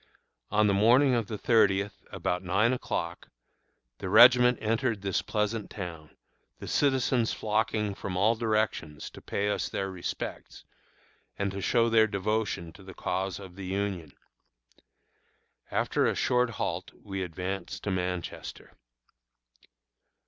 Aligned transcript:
On 0.49 0.65
the 0.65 0.73
morning 0.73 1.13
of 1.13 1.27
the 1.27 1.37
thirtieth, 1.37 2.03
about 2.11 2.41
nine 2.41 2.73
o'clock, 2.73 3.29
the 3.99 4.09
regiment 4.09 4.57
entered 4.59 5.03
this 5.03 5.21
pleasant 5.21 5.69
town, 5.69 6.17
the 6.57 6.67
citizens 6.67 7.33
flocking 7.33 7.93
from 7.93 8.17
all 8.17 8.33
directions 8.33 9.11
to 9.11 9.21
pay 9.21 9.47
us 9.49 9.69
their 9.69 9.91
respects, 9.91 10.63
and 11.37 11.51
to 11.51 11.61
show 11.61 11.87
their 11.87 12.07
devotion 12.07 12.73
to 12.73 12.81
the 12.81 12.95
cause 12.95 13.37
of 13.39 13.55
the 13.55 13.67
Union. 13.67 14.11
After 15.69 16.07
a 16.07 16.15
short 16.15 16.49
halt 16.49 16.89
we 17.03 17.21
advanced 17.21 17.83
to 17.83 17.91
Manchester. 17.91 18.73